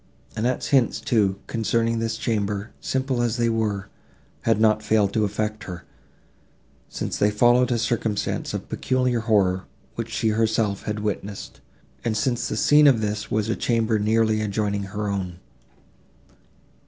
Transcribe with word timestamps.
Annette's 0.35 0.69
hints, 0.69 0.99
too, 0.99 1.37
concerning 1.45 1.99
this 1.99 2.17
chamber, 2.17 2.71
simple 2.81 3.21
as 3.21 3.37
they 3.37 3.49
were, 3.49 3.87
had 4.41 4.59
not 4.59 4.81
failed 4.81 5.13
to 5.13 5.25
affect 5.25 5.65
her, 5.65 5.83
since 6.89 7.17
they 7.19 7.29
followed 7.29 7.71
a 7.71 7.77
circumstance 7.77 8.55
of 8.55 8.67
peculiar 8.67 9.19
horror, 9.19 9.65
which 9.93 10.09
she 10.09 10.29
herself 10.29 10.85
had 10.85 11.01
witnessed, 11.01 11.61
and 12.03 12.17
since 12.17 12.47
the 12.47 12.57
scene 12.57 12.87
of 12.87 13.01
this 13.01 13.29
was 13.29 13.47
a 13.47 13.55
chamber 13.55 13.99
nearly 13.99 14.41
adjoining 14.41 14.85
her 14.85 15.07
own. 15.07 15.37